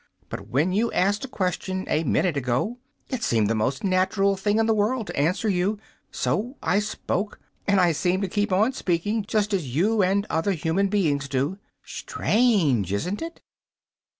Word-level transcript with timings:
But 0.29 0.47
when 0.47 0.71
you 0.73 0.91
asked 0.93 1.25
a 1.25 1.27
question, 1.27 1.85
a 1.87 2.03
minute 2.03 2.35
ago, 2.35 2.79
it 3.09 3.21
seemed 3.21 3.51
the 3.51 3.53
most 3.53 3.83
natural 3.83 4.35
thing 4.35 4.57
in 4.57 4.65
the 4.65 4.73
world 4.73 5.05
to 5.05 5.15
answer 5.15 5.47
you. 5.47 5.77
So 6.09 6.57
I 6.63 6.79
spoke, 6.79 7.39
and 7.67 7.79
I 7.79 7.91
seem 7.91 8.19
to 8.21 8.27
keep 8.27 8.51
on 8.51 8.73
speaking, 8.73 9.23
just 9.27 9.53
as 9.53 9.75
you 9.75 10.01
and 10.01 10.25
other 10.27 10.53
human 10.53 10.87
beings 10.87 11.29
do. 11.29 11.59
Strange, 11.83 12.91
isn't 12.91 13.21
it?" 13.21 13.41